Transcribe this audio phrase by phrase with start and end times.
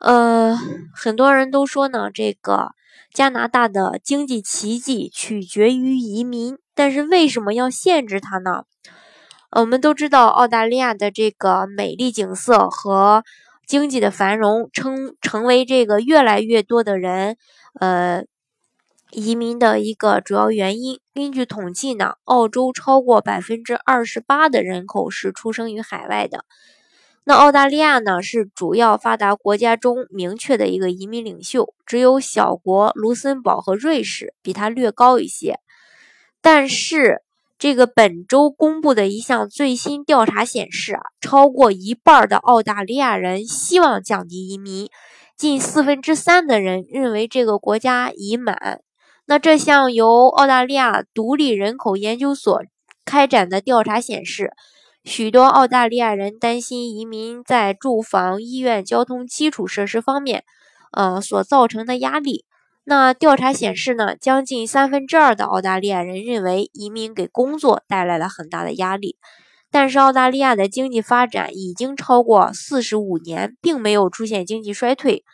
[0.00, 0.56] 呃，
[0.94, 2.70] 很多人都说呢，这个
[3.12, 8.64] 加拿大的经济奇迹取决于移民，但是为什么要限制它呢？
[9.50, 13.24] 我们都知道，澳大利亚的这个美丽景色和
[13.66, 17.36] 经济的繁荣，成成为这个越来越多的人
[17.78, 18.24] 呃
[19.10, 20.98] 移民的一个主要原因。
[21.12, 26.46] 根据统计呢，澳洲超过百分之二十八的人口是出生于海外的。
[27.24, 35.60] 那澳大利亚呢，是主要发达国家中明确的一个移民领袖，只有小国卢森堡和瑞士比它略高一些。
[36.40, 37.22] 但是，
[37.58, 44.88] 这个本周公布的一项最新调查显示啊，超过一半的澳大利亚人希望降低移民，
[45.36, 48.80] 近四分之三的人认为这个国家已满。
[49.26, 52.62] 那这项由澳大利亚独立人口研究所
[53.04, 54.52] 开展的调查显示。
[55.02, 60.44] 许多澳大利亚人担心移民在住房、医院、交通基础设施方面，
[60.92, 62.44] 呃所造成的压力。
[62.84, 69.16] 那调查显示呢，将近三分之二的澳大利亚人认为移民给工作带来了很大的压力。
[69.70, 75.24] 但是澳大利亚的经济发展已经超过四十五年，并没有出现经济衰退，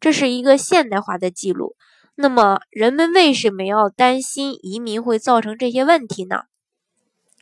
[0.00, 1.76] 这是一个现代化的记录。
[2.16, 6.42] 那么人们为什么要担心移民会造成这些问题呢？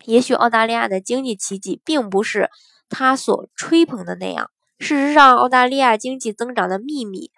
[0.04, 2.50] 也许澳大利亚的经济奇迹并不是
[2.88, 4.50] 他所吹捧的那样。
[4.78, 7.30] 事实上，澳大利亚经济增长的秘密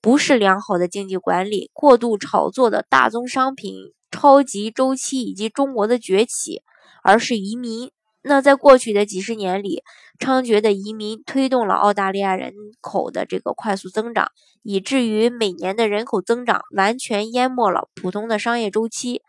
[0.00, 3.74] 不是良好的经济管理、过度炒作的大宗商品
[4.10, 6.62] 超级周期以及中国的崛起，
[7.02, 7.90] 而是移民。
[8.22, 9.82] 那在过去的几十年里，
[10.18, 14.28] 猖獗的移民推动了澳大利亚人口的这个快速增长，
[14.62, 19.20] 以至于每年的人口增长完全淹没了普通的商业周期。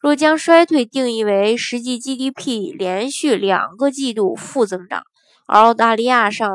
[0.00, 5.02] 若将衰退定义为实际 GDP 连续两个季度负增长，
[5.46, 6.48] 而澳大利亚上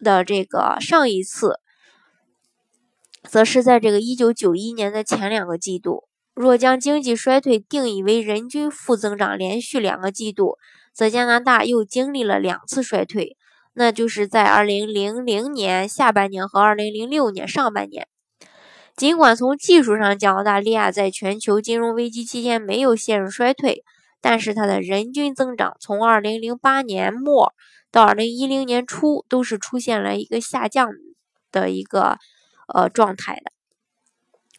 [0.00, 1.60] 的这个上一次，
[3.22, 6.04] 则是在这个1991年的前两个季度。
[6.34, 10.58] 若将经济衰退定义为人均负增长连续两个季度，
[10.92, 13.38] 则加拿大又经历了两次衰退，
[13.72, 18.08] 那就是在2000年下半年和2006年上半年。
[18.96, 23.82] 尽管从技术上讲，澳大利亚在全球金融危机期间没有陷入衰退，
[24.20, 27.52] 但是它的人均增长从2008年末
[27.90, 30.90] 到2010年初都是出现了一个下降
[31.50, 32.18] 的一个
[32.72, 33.50] 呃状态的。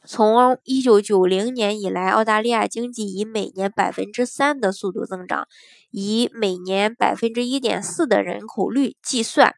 [0.05, 5.47] 从1990年以来，澳大利亚经济以每年百分之三的速度增长，
[5.91, 9.55] 以每年百分之一点四的人口率计算，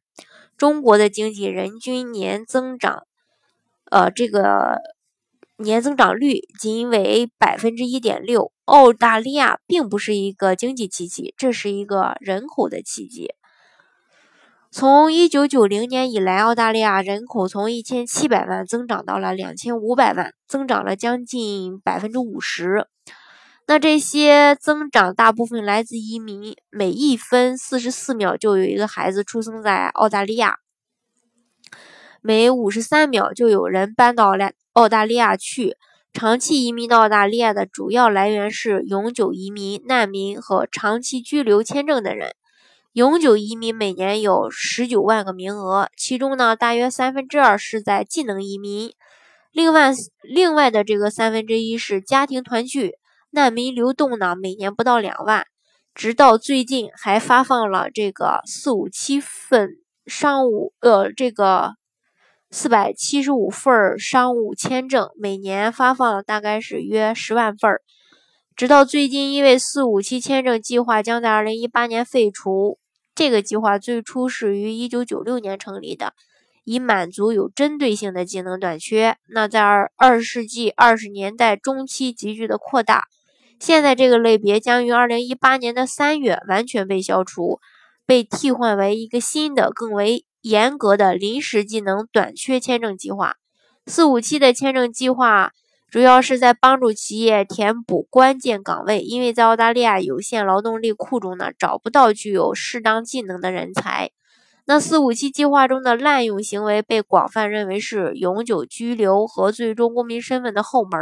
[0.55, 3.06] 中国的经济人均年增长。
[3.89, 4.81] 呃，这个
[5.57, 8.51] 年增长率仅为百分之一点六。
[8.65, 13.31] 澳大利亚并不是一个经济奇迹，这是一个人口的奇迹。
[14.69, 22.85] 从一九九零年以来，澳大利亚人口从一千七百万增长到了两千五百万，增长了将近百分之五十。
[23.65, 30.57] 那这些增长大部分来自移民，每一分四十四秒就有一个孩子出生在澳大利亚。
[32.21, 35.77] 每五十三秒就有人搬到来澳大利亚去。
[36.13, 42.31] 长期移民到澳大利亚的主要来源是永久移民、难民和长期居留签证的人。
[42.93, 48.93] 永久移民每年有十九万个名额，其中呢，大约三分之二是在技能移民，
[49.51, 49.91] 另外
[50.23, 52.93] 另外的这个三分之一是家庭团聚。
[53.29, 55.45] 难民流动呢，每年不到两万，
[55.93, 59.69] 直到最近还发放了这个四五七份
[60.07, 61.73] 商务呃这个。
[62.49, 67.81] 四百七十五份商务签证，每年发放大概是约十万份儿。
[68.55, 72.79] 直到最近，因为四五七签证计划将在二零一八年废除。
[73.13, 76.13] 这个计划最初是于一九九六年成立的，
[76.63, 79.17] 以满足有针对性的技能短缺。
[79.27, 83.07] 那在二二世纪二十年代中期急剧的扩大，
[83.59, 87.59] 现在这个类别将于二零一八年的三月完全被消除，
[88.05, 90.23] 被替换为一个新的、更为。
[90.41, 93.35] 严格的临时技能短缺签证计划，
[93.85, 95.51] 四五七的签证计划
[95.89, 104.11] 主要是在帮助企业填补关键岗位，因为在澳大利亚有限劳动力库中呢找不到具有适当技能的人才。
[104.65, 110.99] 那四五七计划中的滥用行为被广泛认为是永久居留和最终公民身份的后门。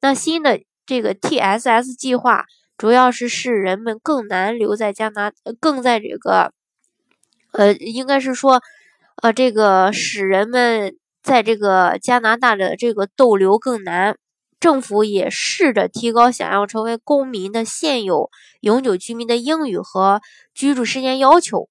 [0.00, 2.46] 那新的这个 TSS 计划
[2.78, 6.54] 主要是使人们更难留在加拿，更在这个，
[7.52, 8.62] 呃，应该是说，
[9.22, 14.16] 呃，这个使人们在这个加拿大的这个逗留更难。
[14.60, 18.28] 政府也试着提高想要成为公民的现有
[18.60, 20.20] 永久居民的英语和
[20.52, 21.68] 居住时间要求。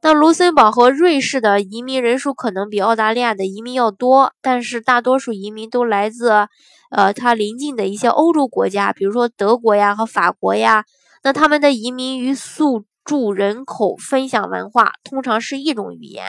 [0.00, 6.48] 那卢森堡和瑞士的移民人数可能比澳大利亚的移民要多，但是大多数移民都来自，
[6.90, 10.86] 呃，它邻近的一些欧洲国家，比如说德国呀和法国呀。
[11.22, 16.24] 那他们的移民与宿住人口分享文化，通常是一种语言。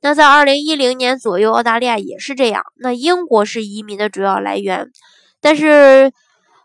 [0.00, 2.62] 那在二零一零年左右，澳大利亚也是这样。
[2.76, 4.90] 那英国是移民的主要来源，
[5.40, 6.12] 但是，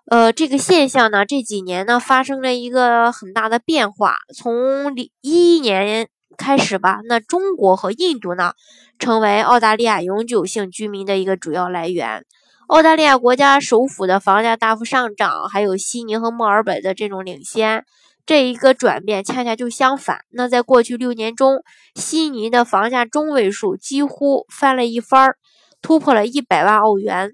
[0.08, 6.08] 呃，这个现象呢，这几年呢发生了一个很大的变化，从一一年。
[6.36, 7.00] 开始吧。
[7.08, 8.54] 那中国和印度呢，
[8.98, 12.26] 成为澳大利亚永久性居民的一个主要来源。
[12.66, 17.86] 澳大利亚国家首府的房价大幅上涨，还有悉尼和墨尔本的这种领先，
[18.26, 20.20] 这一个转变恰恰就相反。
[20.30, 21.64] 那在过去六年中，
[21.96, 25.36] 悉尼的房价中位数几乎翻了一番，
[25.82, 27.34] 突破了一百万澳元。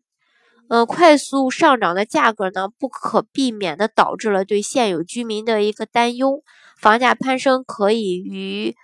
[0.70, 6.44] 呃，快速上涨的价格呢，不可避免的导致了对现有居民的一个担忧。
[6.80, 8.76] 房价攀升可以与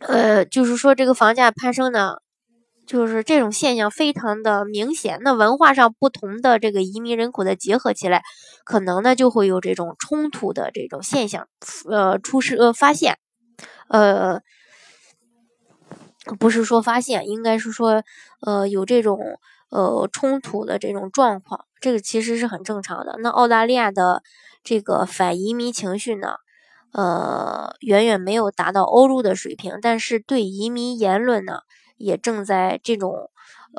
[0.00, 2.16] 呃，就是说这个房价攀升呢，
[2.86, 5.18] 就是这种现象非常的明显。
[5.22, 8.22] 那文化上不同的这个移民人口的结合起来，
[8.64, 11.48] 可能呢就会有这种冲突的这种现象，
[11.90, 13.18] 呃，出事呃发现，
[13.88, 14.40] 呃，
[16.38, 18.02] 不是说发现，应该是说
[18.40, 19.38] 呃有这种
[19.70, 23.16] 呃冲突的这种状况，这个其实是很正常的。
[23.20, 24.22] 那澳大利亚的
[24.62, 26.36] 这个反移民情绪呢？
[26.92, 31.58] 呃，远远没有达到欧洲的水平，但是对移民言论呢，
[31.96, 33.30] 也正在这种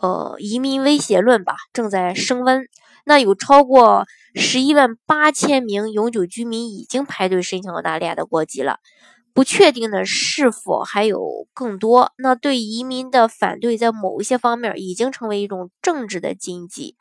[0.01, 2.67] 呃移民威胁论吧，正在升温。
[3.05, 4.05] 那有超过
[4.35, 8.79] 十一万八千名永久居民已经排队申请澳大利亚的国籍了，
[9.33, 12.11] 不确定的是否还有更多。
[12.17, 16.97] 那对移民的反对，在某一些方面已经成为一种政治的禁忌。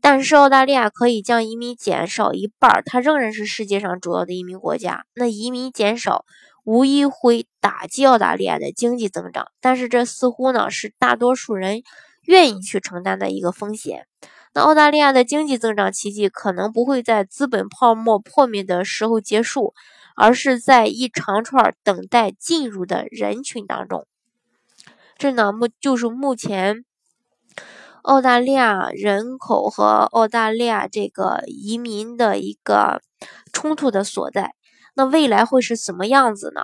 [0.00, 5.04] 但是澳大利亚可以将移民减少一半，它仍然是世界上主要的移民国家。
[5.14, 6.24] 那移民减少
[6.70, 11.82] 无疑会打击澳大利亚的经济增长，但是这似乎呢是大多数人
[12.22, 14.06] 愿意去承担的一个风险。
[14.54, 19.74] 那澳大利亚的经济增长奇迹可能不会在资本泡沫破灭的时候结束，
[20.14, 24.06] 而是在一长串等待进入的人群当中。
[25.18, 26.84] 这呢目就是目前。
[28.02, 33.02] 澳大利亚人口和澳大利亚这个移民的一个
[33.52, 34.54] 冲突的所在，
[34.94, 36.62] 那未来会是什么样子呢？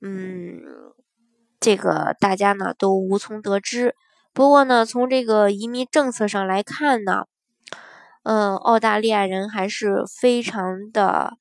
[0.00, 0.62] 嗯，
[1.58, 3.94] 这个大家呢都无从得知。
[4.32, 7.26] 不过呢，从这个移民政策上来看呢，
[8.22, 11.32] 嗯，澳大利亚人还是非常的，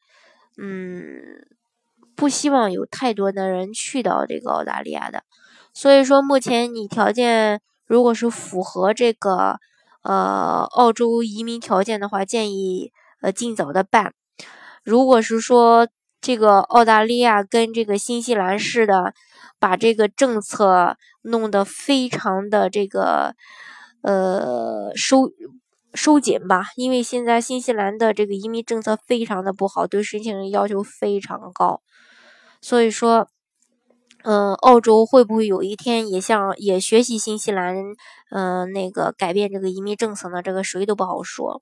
[0.57, 1.47] 嗯，
[2.15, 5.23] 不希望有太多的人去到这个澳大利亚的。
[5.73, 7.61] 所以说，目前你条件。
[7.89, 9.57] 如果是符合这个
[10.03, 14.13] 呃澳洲移民条件的话，建议呃尽早的办。
[14.83, 15.87] 如果是说
[16.21, 19.13] 这个澳大利亚跟这个新西兰似的，
[19.59, 23.35] 把这个政策弄得非常的这个
[24.01, 25.31] 呃收
[25.93, 31.81] 收紧吧，因为现在新西兰的这个移民政策非常的不好，对申请人要求非常高，
[32.61, 33.27] 所以说。
[34.21, 37.73] 嗯，澳洲会不会有一天也像也学习新西兰，
[38.31, 40.41] 嗯，那个改变这个移民政策呢？
[40.41, 41.61] 这个谁都不好说。